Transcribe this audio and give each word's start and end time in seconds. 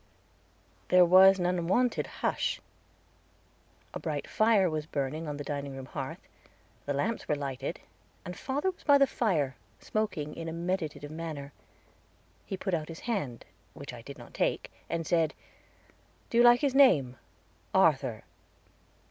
There 0.87 1.05
was 1.05 1.37
an 1.37 1.45
unwonted 1.45 2.07
hush. 2.07 2.59
A 3.93 3.99
bright 3.99 4.27
fire 4.27 4.67
was 4.67 4.87
burning 4.87 5.27
on 5.27 5.37
the 5.37 5.43
dining 5.43 5.75
room 5.75 5.85
hearth, 5.85 6.27
the 6.87 6.93
lamps 6.95 7.27
were 7.27 7.35
still 7.35 7.41
lighted, 7.41 7.79
and 8.25 8.35
father 8.35 8.71
was 8.71 8.83
by 8.83 8.97
the 8.97 9.05
fire, 9.05 9.57
smoking 9.79 10.35
in 10.35 10.47
a 10.49 10.53
meditative 10.53 11.11
manner. 11.11 11.53
He 12.47 12.57
put 12.57 12.73
out 12.73 12.89
his 12.89 13.01
hand, 13.01 13.45
which 13.75 13.93
I 13.93 14.01
did 14.01 14.17
not 14.17 14.33
take, 14.33 14.71
and 14.89 15.05
said, 15.05 15.35
"Do 16.31 16.39
you 16.39 16.43
like 16.43 16.61
his 16.61 16.73
name 16.73 17.17
Arthur?" 17.71 18.23